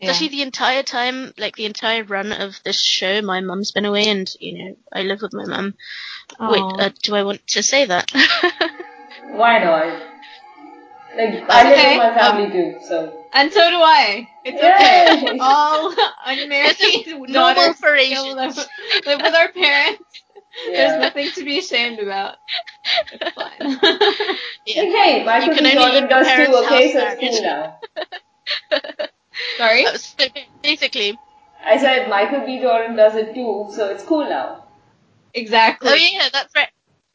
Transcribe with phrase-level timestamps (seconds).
[0.00, 0.10] Yeah.
[0.10, 4.08] Especially the entire time, like the entire run of this show, my mum's been away,
[4.08, 5.74] and you know I live with my mum.
[6.40, 8.10] Wait, uh, do I want to say that?
[9.30, 10.02] Why not?
[11.16, 14.28] Like I live with my family too, so And so do I.
[14.44, 15.28] It's Yay.
[15.30, 15.38] okay.
[15.40, 15.94] All
[16.26, 18.68] unmarried This is normal daughters for still live, Asians.
[19.06, 20.02] live with our parents.
[20.66, 22.36] There's nothing to be ashamed about.
[23.12, 23.78] It's fine.
[24.66, 24.82] yeah.
[24.82, 25.70] Hey, Michael You can B.
[25.78, 26.92] only Jordan does too, okay?
[26.92, 27.70] So it's cool married.
[29.64, 29.84] Now.
[29.84, 29.86] Sorry?
[29.96, 30.26] So
[30.62, 31.18] basically,
[31.64, 32.60] I said Michael B.
[32.60, 34.64] Jordan does it too, so it's cool now.
[35.34, 35.90] Exactly.
[35.90, 36.68] oh yeah, that's right.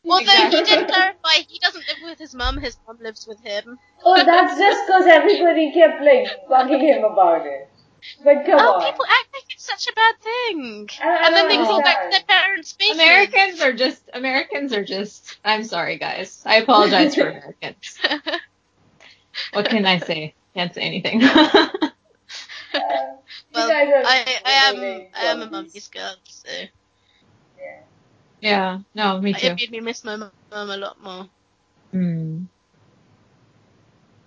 [0.05, 0.59] Although Exactly.
[0.59, 3.77] he did clarify he doesn't live with his mum, his mum lives with him.
[4.03, 7.69] Oh, that's just because everybody kept like bugging him about it.
[8.23, 8.85] But come oh, on.
[8.85, 10.89] people act like it's such a bad thing.
[11.01, 13.03] I- I and then they don't call back to their parents' basements.
[13.03, 16.41] Americans are just Americans are just I'm sorry guys.
[16.45, 17.99] I apologize for Americans.
[19.53, 20.33] What can I say?
[20.53, 21.21] Can't say anything.
[23.81, 24.75] You well, guys are I, I am
[25.15, 25.51] I am a qualities.
[25.51, 26.49] mummy's girl, so
[27.59, 27.79] Yeah.
[28.41, 29.47] yeah, no, me too.
[29.47, 31.27] it made me miss my mum a lot more.
[31.91, 32.43] Hmm.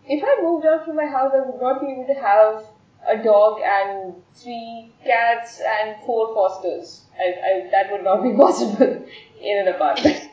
[0.06, 2.64] If I moved out from my house, I would not be able to have
[3.06, 7.02] a dog and three cats and four fosters.
[7.18, 9.06] I, I, that would not be possible
[9.40, 10.28] in an apartment.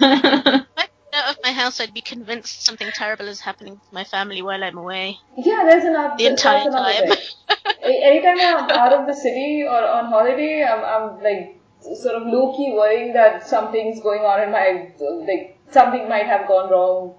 [0.00, 3.94] If I moved out of my house, I'd be convinced something terrible is happening to
[3.94, 5.18] my family while I'm away.
[5.36, 6.14] Yeah, there's another.
[6.16, 7.18] The entire that's time.
[8.02, 12.56] Anytime I'm out of the city or on holiday, I'm, I'm like sort of low
[12.56, 14.92] key worrying that something's going on in my
[15.26, 17.14] like something might have gone wrong.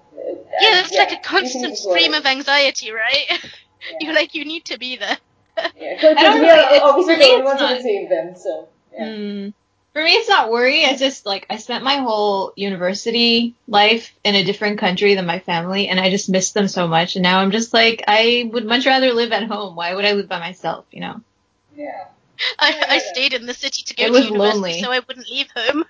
[0.60, 3.40] Yeah, it's like a constant stream of anxiety, right?
[4.00, 5.18] You're like, you need to be there.
[5.76, 8.34] Yeah, because we are obviously the only ones who can save them.
[8.36, 9.14] So yeah.
[9.14, 9.48] Hmm.
[9.92, 10.84] For me, it's not worry.
[10.84, 15.38] It's just like I spent my whole university life in a different country than my
[15.38, 17.14] family, and I just miss them so much.
[17.16, 19.76] And now I'm just like, I would much rather live at home.
[19.76, 20.86] Why would I live by myself?
[20.90, 21.20] You know?
[21.76, 22.06] yeah.
[22.58, 24.80] I, I stayed in the city to go It to was university, lonely.
[24.82, 25.84] so I wouldn't leave home.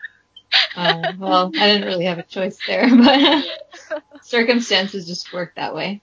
[0.77, 3.45] Uh, well, I didn't really have a choice there, but
[4.23, 6.02] circumstances just worked that way.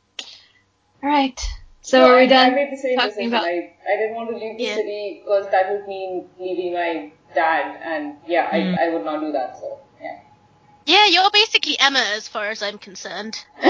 [1.03, 1.39] All right.
[1.81, 2.51] So No, are I, we done?
[2.51, 3.33] I made the same talking decision.
[3.33, 4.75] about- I, I didn't want to leave the Yeah.
[4.75, 8.77] city because that would mean leaving my dad, and yeah, Mm.
[8.77, 9.57] I, I would not do that.
[9.57, 10.19] So Yeah,
[10.85, 13.37] Yeah, you're basically Emma as far as I'm concerned.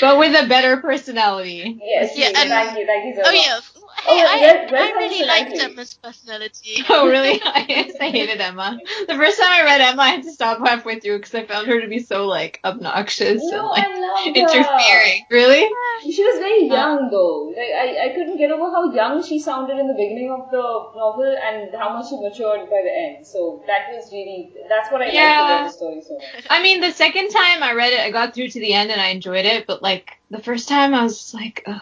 [0.00, 1.78] But with a better personality.
[1.82, 3.34] yes, Yeah, and- thank you, thank you so Oh much.
[3.46, 3.60] yeah.
[4.08, 6.84] Oh, I, Red- Red I really liked Emma's personality.
[6.88, 7.40] Oh, really?
[7.44, 8.78] I I hated Emma.
[9.08, 11.66] The first time I read Emma, I had to stop halfway through because I found
[11.68, 13.86] her to be so, like, obnoxious and, like,
[14.34, 15.24] interfering.
[15.30, 15.68] Really?
[16.04, 17.52] She was very young though.
[17.56, 20.62] Like I, I couldn't get over how young she sounded in the beginning of the
[20.62, 23.26] novel and how much she matured by the end.
[23.26, 25.44] So that was really that's what I liked Yeah.
[25.44, 26.44] about the story so much.
[26.50, 29.00] I mean, the second time I read it, I got through to the end and
[29.00, 31.80] I enjoyed it, but, like, the first time I was like, ugh.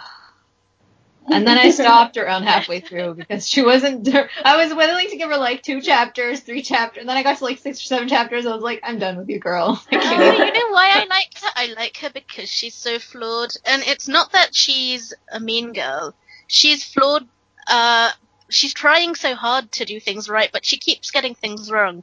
[1.30, 4.08] And then I stopped around halfway through because she wasn't.
[4.44, 7.38] I was willing to give her like two chapters, three chapters, and then I got
[7.38, 8.46] to like six or seven chapters.
[8.46, 9.82] I was like, I'm done with you, girl.
[9.90, 11.48] Like, you Oh, you know why I like her?
[11.54, 16.14] I like her because she's so flawed, and it's not that she's a mean girl.
[16.46, 17.26] She's flawed.
[17.68, 18.10] Uh,
[18.50, 22.02] she's trying so hard to do things right, but she keeps getting things wrong.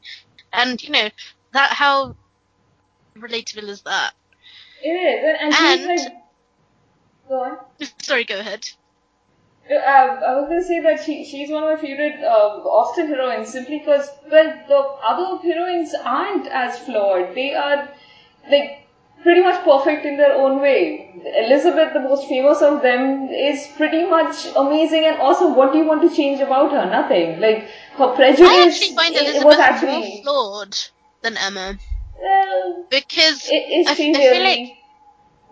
[0.52, 1.10] And you know
[1.54, 2.16] that how
[3.18, 4.12] relatable is that?
[4.84, 6.24] It is, and, and, she's And- like
[7.30, 7.58] go on.
[8.02, 8.68] Sorry, go ahead.
[9.70, 13.50] Uh, I was gonna say that she she's one of my favorite uh, Austen heroines
[13.50, 14.80] simply because well the
[15.12, 17.36] other heroines aren't as flawed.
[17.36, 17.88] They are
[18.50, 18.88] like
[19.22, 21.22] pretty much perfect in their own way.
[21.46, 25.56] Elizabeth, the most famous of them, is pretty much amazing and awesome.
[25.56, 26.86] What do you want to change about her?
[26.90, 27.40] Nothing.
[27.40, 28.50] Like her prejudice.
[28.50, 30.78] I actually find it- it Elizabeth was more flawed
[31.22, 31.78] than Emma
[32.20, 32.86] well.
[32.90, 34.78] because i- Is I, she I feel like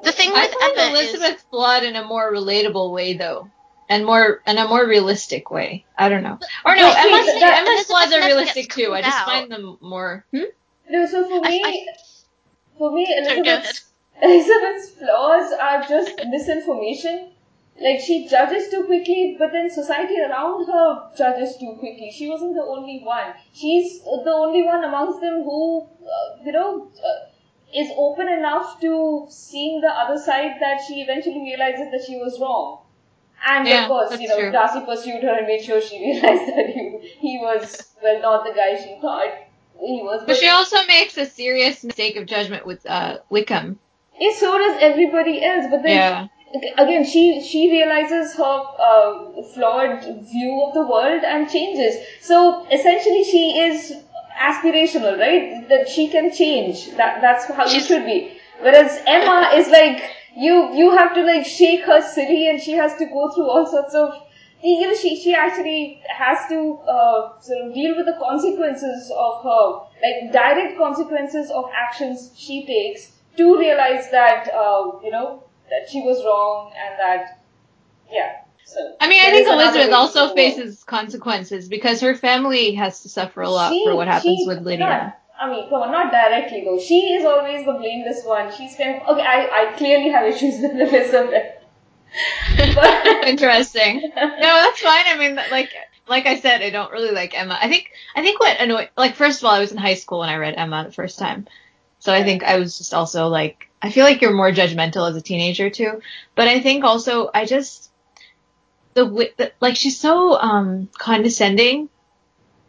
[0.03, 3.49] the thing I with find Emma is Elizabeth flawed in a more relatable way, though,
[3.89, 5.85] and more in a more realistic way.
[5.97, 6.39] I don't know.
[6.65, 8.93] Or no, But see, Emma's, that- Emma's Elizabeth flaws are realistic gets too.
[8.93, 9.25] I just out.
[9.25, 10.25] find them more.
[10.31, 10.43] Hmm?
[10.89, 11.85] No, so for me, I-
[12.77, 13.85] for me, Elizabeth's,
[14.21, 17.31] Elizabeth's flaws are just misinformation.
[17.81, 22.11] Like she judges too quickly, but then society around her judges too quickly.
[22.11, 23.33] She wasn't the only one.
[23.53, 27.29] She's the only one amongst them who, uh, you know, uh,
[27.73, 32.37] is open enough to seeing the other side that she eventually realizes that she was
[32.41, 32.81] wrong.
[33.47, 34.51] And Yeah, of course, you know, true.
[34.51, 38.53] Darcy pursued her and made sure she realized that he, he was, well, not the
[38.53, 39.33] guy she thought
[39.79, 40.23] he was.
[40.25, 43.79] But she also makes a serious mistake of judgment with uh, Wickham.
[44.19, 45.65] Yeah, so does everybody else.
[45.69, 46.27] But then Yeah.
[46.77, 48.57] again, she she realizes her
[48.89, 51.95] uh, flawed view of the world and changes.
[52.21, 53.93] So essentially, she is
[54.37, 55.67] aspirational, right?
[55.69, 56.91] That she can change.
[56.97, 58.19] That that's how it should be.
[58.59, 60.03] Whereas Emma is like
[60.35, 63.65] you you have to like shake her silly, and she has to go through all
[63.65, 64.13] sorts of.
[64.61, 69.43] You know, she she actually has to uh, sort of deal with the consequences of
[69.43, 75.89] her, like direct consequences of actions she takes to realize that uh, you know that
[75.89, 77.41] she was wrong and that
[78.11, 78.41] yeah.
[78.65, 82.73] So I mean, I think is another way Elizabeth also faces consequences because her family
[82.73, 84.87] has to suffer a lot She- for what happens she- with Lydia.
[84.87, 86.79] Not, I mean, come on, not directly though.
[86.79, 88.51] She is always the blameless one.
[88.55, 89.21] She's kind of okay.
[89.25, 91.53] I, I clearly have issues with Elizabeth,
[92.75, 94.01] but Interesting.
[94.15, 95.05] No, that's fine.
[95.07, 95.71] I mean, like
[96.07, 97.57] like I said, I don't really like Emma.
[97.59, 100.19] I think I think what annoyed like first of all, I was in high school
[100.19, 101.47] when I read Emma the first time,
[101.99, 105.15] so I think I was just also like I feel like you're more judgmental as
[105.15, 106.01] a teenager too.
[106.35, 107.91] But I think also I just
[108.93, 109.05] the,
[109.37, 111.87] the like she's so um condescending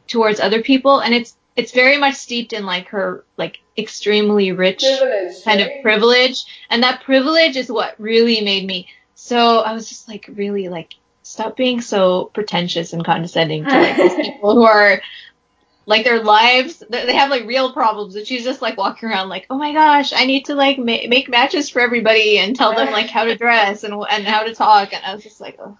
[0.07, 4.81] towards other people, and it's it's very much steeped in like her like extremely rich
[4.81, 5.44] privilege.
[5.44, 5.76] kind right?
[5.76, 10.29] of privilege and that privilege is what really made me so i was just like
[10.35, 15.00] really like stop being so pretentious and condescending to like these people who are
[15.87, 19.47] like their lives they have like real problems and she's just like walking around like
[19.50, 22.93] oh my gosh i need to like ma- make matches for everybody and tell them
[22.93, 25.76] like how to dress and and how to talk and i was just like oh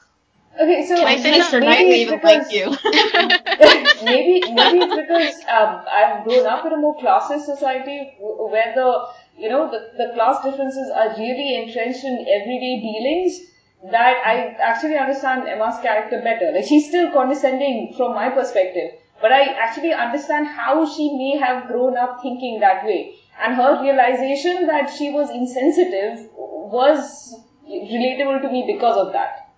[0.59, 2.67] Okay, so Can I finish maybe- mr maybe even because- like you
[4.05, 9.07] maybe maybe it's because um, I've grown up in a more classist society where the
[9.39, 13.39] you know the, the class differences are really entrenched in everyday dealings
[13.91, 16.53] that I actually understand Emma's character better.
[16.53, 18.91] Like she's still condescending from my perspective,
[19.23, 23.15] but I actually understand how she may have grown up thinking that way.
[23.43, 27.35] And her realization that she was insensitive was
[27.67, 29.50] relatable to me because of that.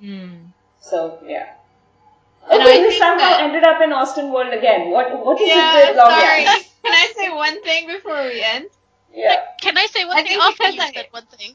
[0.00, 0.34] Hmm.
[0.80, 1.54] So yeah.
[2.50, 4.90] And Okay, I we somehow that- ended up in Austen World again.
[4.90, 6.68] What what is yeah it with sorry Yaks?
[6.82, 8.66] can i say one thing before we end
[9.14, 9.36] Yeah.
[9.60, 11.52] Can I say one I thing think after because you I- said one thing?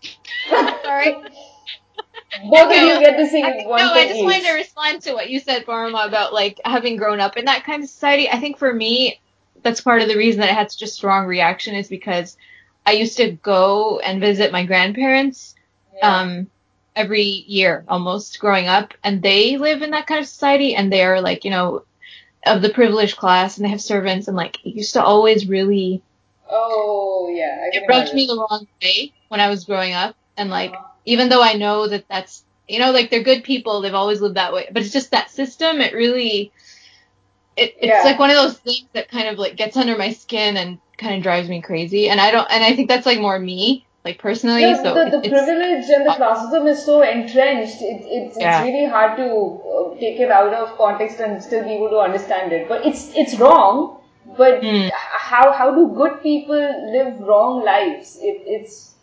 [0.83, 1.15] sorry
[2.49, 4.23] Both of you get to say I think- one no, thing I just each.
[4.25, 7.63] wanted to respond to what you said, Barma, about like having grown up in that
[7.63, 8.29] kind of society.
[8.29, 9.19] I think for me,
[9.63, 12.37] that's part of the reason that I had such a strong reaction is because
[12.85, 15.55] I used to go and visit my grandparents
[15.97, 16.13] Yeah.
[16.21, 16.47] um
[16.95, 21.21] every year almost growing up and they live in that kind of society and they're
[21.21, 21.85] like, you know,
[22.45, 26.03] of the privileged class and they have servants and like it used to always really
[26.49, 30.15] oh yeah, it rubbed me the wrong way when I was growing up.
[30.37, 30.87] And like, Uh-huh.
[31.05, 34.35] even though I know that that's, you know, like they're good people, they've always lived
[34.35, 36.53] that way, but it's just that system, it really,
[37.55, 38.03] it, it's Yeah.
[38.03, 41.15] like one of those things that kind of like gets under my skin and kind
[41.15, 42.09] of drives me crazy.
[42.09, 44.61] And I don't, and I think that's like more me, like personally.
[44.61, 47.81] No, so the, it- the it's, privilege and the classism is so entrenched.
[47.81, 48.59] It, it's, Yeah.
[48.61, 51.97] it's really hard to uh, take it out of context and still be able to
[51.99, 52.69] understand it.
[52.69, 53.99] But it's it's wrong.
[54.37, 54.91] But h-
[55.31, 56.63] how how do good people
[56.97, 58.17] live wrong lives?
[58.21, 58.93] It, it's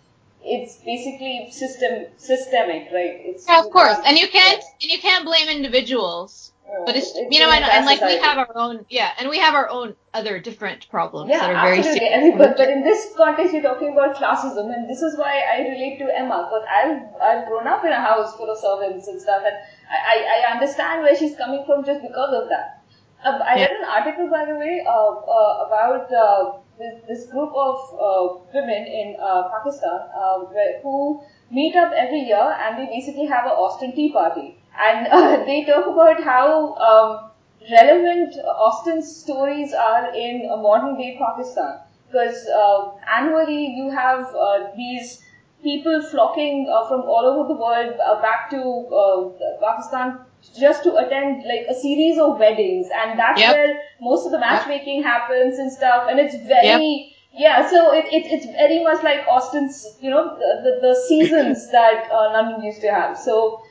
[0.44, 3.14] it's basically system systemic, right?
[3.30, 3.98] It's yeah, of course.
[4.04, 4.82] And you can't, yeah.
[4.82, 6.52] and you can't blame individuals.
[6.86, 9.28] But it's, it's you know, an and, and like we have our own, yeah, and
[9.28, 12.00] we have our own other different problems Yeah, that are very absolutely.
[12.00, 12.16] serious.
[12.16, 15.42] I mean, but, but in this context, you're talking about classism, and this is why
[15.52, 19.06] I relate to Emma because I've I've grown up in a house full of servants
[19.08, 19.56] and stuff, and
[19.90, 22.82] I, I, understand where she's coming from just because of that.
[23.24, 27.52] Uh, I read an article, by the way, uh, uh, about uh, this, this group
[27.54, 32.86] of uh, women in uh, Pakistan uh, where, who meet up every year and they
[32.86, 34.61] basically have an Austen Tea Party.
[34.78, 37.30] And uh, they talk about how um,
[37.70, 41.80] relevant Austen's stories are in a modern day Pakistan.
[42.10, 45.22] Because uh, annually you have uh, these
[45.62, 49.30] people flocking uh, from all over the world uh, back to uh,
[49.62, 50.18] Pakistan
[50.58, 53.54] just to attend like a series of weddings, and that's Yep.
[53.54, 56.08] where most of the matchmaking happens and stuff.
[56.10, 60.50] And it's very yeah, so it, it it's very much like Austen's you know the
[60.64, 63.16] the, the seasons that uh, London used to have.
[63.16, 63.61] So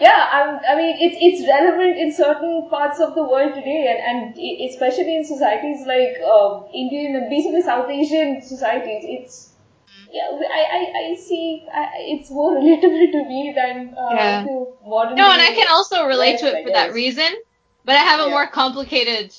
[0.00, 4.00] yeah, I'm, I mean, it's it's relevant in certain parts of the world today, and
[4.08, 9.04] and especially in societies like uh, Indian and basically South Asian societies.
[9.04, 9.52] It's
[10.10, 11.66] yeah, I I, I see.
[11.72, 14.44] I, it's more relatable to me than uh, Yeah.
[14.44, 15.16] to modern.
[15.16, 17.28] No, and I can also relate life, to it for that reason,
[17.84, 18.30] but I have a Yeah.
[18.30, 19.34] more complicated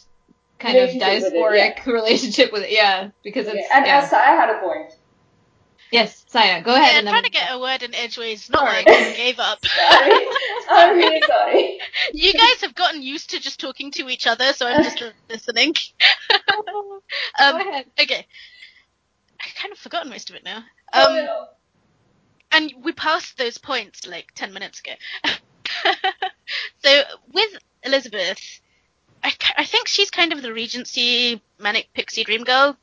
[0.59, 2.71] kind of Relationship with it, diasporic relationship with it.
[2.71, 3.99] Yeah, because Okay, it's and yeah.
[4.01, 4.91] and Saya had a point.
[5.91, 6.91] Yes, Saya, go ahead.
[6.93, 8.83] Yeah, and then trying we- to get a word in edgeways, not Sorry.
[8.85, 9.59] working, gave up.
[9.65, 10.25] Sorry,
[10.69, 11.79] I'm really sorry.
[12.13, 15.73] You guys have gotten used to just talking to each other, so I'm just listening.
[16.57, 17.01] go
[17.39, 17.85] um, ahead.
[17.99, 18.25] okay.
[19.41, 20.63] I kind of forgotten most of it now.
[20.93, 21.45] Oh, Um, no.
[22.51, 24.93] and we passed those points like 10 minutes ago.
[26.83, 27.01] so
[27.33, 27.49] with
[27.83, 28.61] Elizabeth,
[29.23, 32.75] I, I think she's kind of the Regency manic pixie dream girl.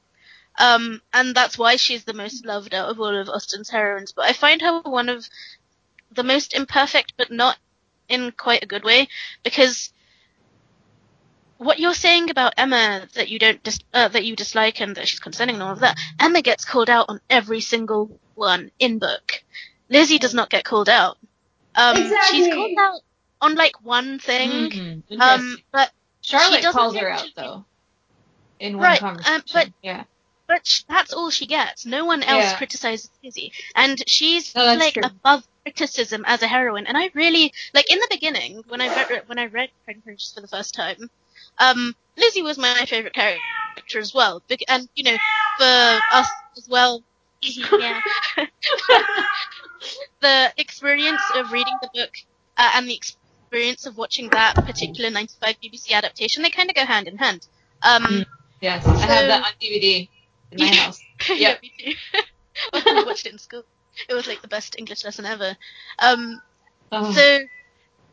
[0.59, 4.13] Um, and that's why she's the most loved out of all of Austen's heroines.
[4.13, 5.29] But I find her one of
[6.13, 7.59] the most imperfect, but not
[8.09, 9.09] in quite a good way,
[9.43, 9.91] because
[11.59, 15.09] what you're saying about Emma that you don't dis- uh, that you dislike and that
[15.09, 18.99] she's condescending and all of that, Emma gets called out on every single one in
[18.99, 19.43] book.
[19.89, 21.17] Lizzie does not get called out.
[21.75, 22.39] Um, Exactly.
[22.39, 23.01] She's called out
[23.41, 25.65] on like one thing, Mhm, um, interesting.
[25.73, 27.65] but Charlotte calls her out though.
[28.59, 30.05] In one Right, um, but- yeah.
[30.49, 31.87] But sh- that's all she gets.
[31.87, 32.57] No one else Yeah.
[32.57, 35.03] criticizes Lizzie, and she's No, like true.
[35.05, 36.87] above criticism as a heroine.
[36.87, 40.05] And I really like in the beginning when I read when I read Pride and
[40.05, 41.11] Prejudice for the first time.
[41.59, 45.17] Um, Lizzie was my favorite character as well, and you know
[45.59, 47.03] for us as well.
[47.43, 48.01] yeah.
[50.21, 52.11] the experience of reading the book
[52.57, 56.85] uh, and the experience of watching that particular 95 BBC adaptation, they kind of go
[56.85, 57.47] hand in hand.
[57.83, 58.25] Um, Mm.
[58.61, 60.09] Yes, I have that on DVD
[60.53, 60.85] in my Yeah.
[60.85, 61.01] house.
[61.31, 61.93] yeah, me too.
[62.73, 63.63] I watched it in school.
[64.09, 65.57] It was like the best English lesson ever.
[65.99, 66.41] Um,
[66.93, 67.13] Oh.
[67.13, 67.39] so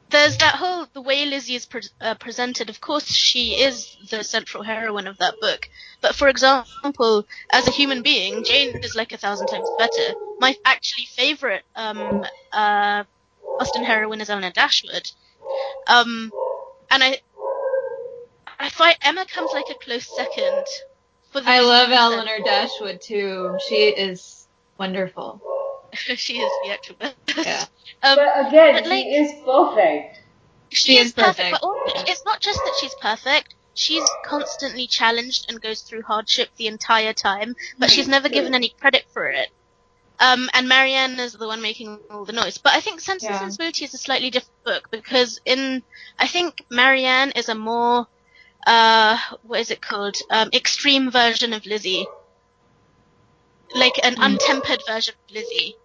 [0.10, 2.70] there's that whole the way Lizzie is pre- uh, presented.
[2.70, 5.68] Of course, she is the central heroine of that book.
[6.02, 10.16] But for example, as a human being, Jane is like a thousand times better.
[10.40, 13.04] My actually favorite um, uh,
[13.60, 15.10] Austen heroine is Elinor Dashwood.
[15.88, 16.34] Um,
[16.90, 17.18] and I,
[18.60, 20.68] I find Emma comes like a close second.
[21.34, 22.04] For the I love you said.
[22.04, 23.58] Elinor Dashwood too.
[23.60, 24.48] She is
[24.80, 25.42] wonderful.
[25.94, 27.18] she is the actual best.
[27.46, 27.66] Yeah.
[28.04, 30.18] Um, But again, but, she is perfect.
[30.72, 31.52] she, She is is perfect, perfect.
[31.52, 33.56] but also, it's not just that she's perfect.
[33.75, 38.74] She's constantly challenged and goes through hardship the entire time, but she's never given any
[38.80, 39.50] credit for it.
[40.20, 42.58] Um, and Marianne is the one making all the noise.
[42.58, 43.40] But I think Sense and Yeah.
[43.40, 45.84] Sensibility is a slightly different book because in,
[46.20, 48.08] I think Marianne is a more,
[48.67, 50.17] uh, what is it called?
[50.29, 52.05] Um, extreme version of Lizzie.
[53.75, 54.25] Like an Mm.
[54.38, 55.75] untempered version of Lizzie.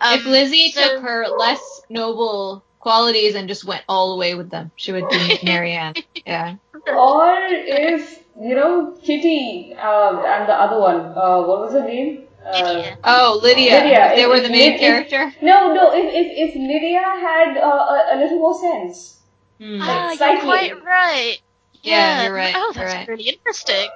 [0.00, 4.34] Um, if Lizzie so- took her less noble qualities and just went all the way
[4.34, 5.94] with them, she would be Marianne.
[6.26, 6.56] Yeah.
[6.88, 12.22] Or if, you know, Kitty um, and the other one, uh, what was her name?
[12.44, 13.72] Uh, Oh, Lydia.
[13.80, 15.32] Lydia, If they if- were the main if- character.
[15.42, 19.18] No, no, if, if, if Lydia had uh, a, a little more sense.
[19.60, 19.78] Hmm.
[19.82, 21.38] Ah, you're quite right.
[21.86, 23.08] Yeah, you're right, Oh, that's right.
[23.08, 23.88] really interesting.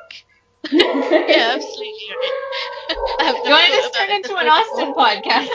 [0.70, 2.97] yeah, absolutely right.
[3.20, 5.49] I have You want to just turn it into an way Austen podcast?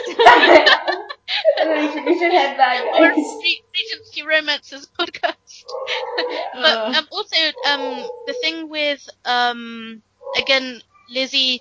[1.66, 5.64] we, should, we should head back, Or a Regency Romances podcast.
[6.60, 6.92] but Uh.
[6.94, 7.36] um, also,
[7.68, 10.02] um, the thing with um,
[10.36, 11.60] again, Lizzie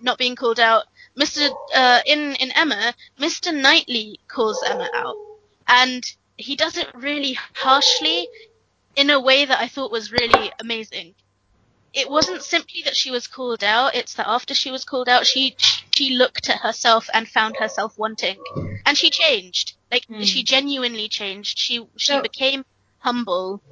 [0.00, 0.84] not being called out.
[1.16, 1.48] Mr.
[1.74, 3.52] Uh, in in Emma, Mr.
[3.52, 5.16] Knightley calls Emma out,
[5.68, 6.04] and
[6.36, 8.28] he does it really harshly,
[8.96, 11.14] in a way that I thought was really amazing.
[11.92, 15.26] It wasn't simply that she was called out; it's that after she was called out,
[15.26, 15.56] she
[15.94, 18.36] she looked at herself and found herself wanting,
[18.84, 19.74] and she changed.
[19.92, 20.22] Like Hmm.
[20.22, 21.56] she genuinely changed.
[21.58, 22.64] She she So- became
[22.98, 23.62] humble.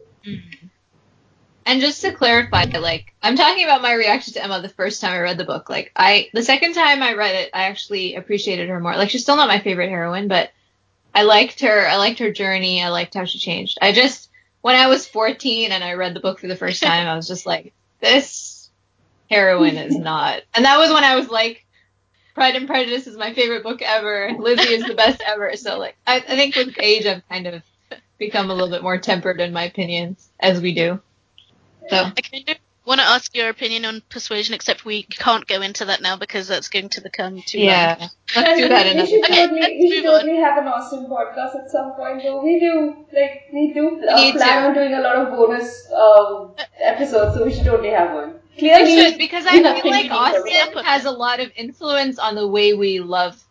[1.65, 5.13] And just to clarify, like I'm talking about my reaction to Emma the first time
[5.13, 5.71] I read the book.
[5.71, 8.97] Like I, the second time I read it, I actually appreciated her more.
[8.97, 10.51] Like she's still not my favorite heroine, but
[11.15, 11.89] I liked her.
[11.89, 12.83] I liked her journey.
[12.83, 13.79] I liked how she changed.
[13.81, 14.29] I just,
[14.63, 17.29] when I was 14 and I read the book for the first time, I was
[17.29, 18.71] just like, this
[19.31, 20.43] heroine is not.
[20.55, 21.67] And that was when I was like,
[22.35, 24.33] Pride and Prejudice is my favorite book ever.
[24.39, 25.55] Lizzie is the best ever.
[25.57, 27.63] So like, I, I think with age, I've kind of
[28.19, 31.01] become a little bit more tempered in my opinions, as we do.
[31.91, 31.97] So.
[31.97, 35.85] I kind of want to ask your opinion on persuasion, except we can't go into
[35.87, 37.69] that now because that's going to become too long.
[37.69, 39.33] Yeah, let's do that we another should time.
[39.33, 42.43] Okay, totally, we should totally have an awesome podcast at some point, though.
[42.43, 44.69] We do, like, we do uh, need plan to.
[44.69, 48.35] on doing a lot of bonus um, episodes, so we should totally have one.
[48.55, 50.11] We Clearly, should, because I feel like.
[50.11, 53.43] Austen has a lot of influence on the way we love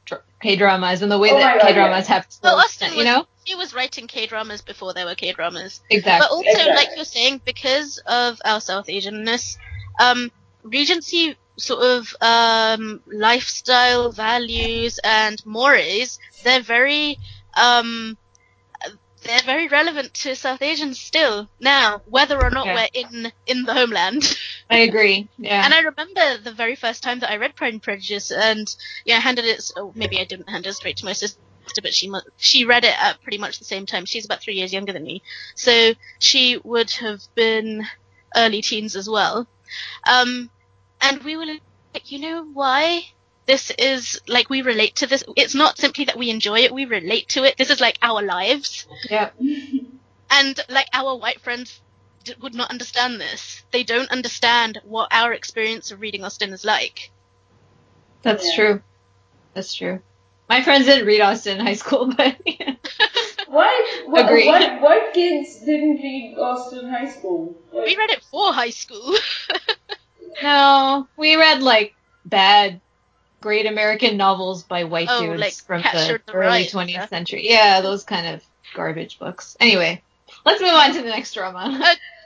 [0.41, 3.27] K-dramas and the way Oh that K-dramas have to, Well, Austen you was, know?
[3.45, 5.81] She was writing K dramas before there were K dramas.
[5.89, 6.25] Exactly.
[6.25, 6.73] But also, Exactly.
[6.75, 9.57] like you're saying, because of our South Asianness,
[9.99, 10.31] um,
[10.63, 17.17] Regency sort of um, lifestyle values and mores, they're very
[17.55, 18.17] um,
[19.23, 22.73] they're very relevant to South Asians still now, whether or not Yeah.
[22.73, 24.37] we're in in the homeland.
[24.69, 25.29] I agree.
[25.37, 25.63] Yeah.
[25.65, 28.67] And I remember the very first time that I read Pride and Prejudice, and
[29.05, 29.63] yeah, I handed it.
[29.77, 31.39] Oh, maybe I didn't hand it straight to my sister,
[31.81, 34.05] but she mu- she read it at pretty much the same time.
[34.05, 35.21] She's about three years younger than me,
[35.55, 37.85] so she would have been
[38.35, 39.47] early teens as well.
[40.07, 40.49] Um,
[41.01, 43.03] and we were like, you know why?
[43.45, 45.23] This is like we relate to this.
[45.35, 47.57] It's not simply that we enjoy it; we relate to it.
[47.57, 49.29] This is like our lives yeah.
[50.29, 51.81] and like our white friends
[52.23, 53.63] d- would not understand this.
[53.71, 57.11] They don't understand what our experience of reading Austen is like.
[58.21, 58.55] That's Yeah.
[58.55, 58.81] true.
[59.53, 60.01] That's true.
[60.51, 62.35] My friends didn't read Austen in high school, but
[63.47, 64.09] What?
[64.09, 64.47] What, Agree.
[64.47, 64.81] what?
[64.81, 67.55] What kids didn't read Austen High School?
[67.71, 69.15] Like, We read it for high school.
[70.43, 71.93] no, we read like
[72.25, 72.81] bad,
[73.39, 77.09] great American novels by white Oh, dudes like from the the early Right 20th stuff.
[77.09, 77.47] century.
[77.49, 78.43] Yeah, those kind of
[78.75, 79.55] garbage books.
[79.61, 80.01] Anyway,
[80.45, 81.79] let's move on to the next drama.
[81.81, 81.95] Uh,